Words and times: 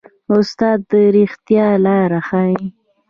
استاد 0.37 0.79
د 0.89 0.91
ریښتیا 1.15 1.67
لاره 1.85 2.19
ښيي. 2.27 2.63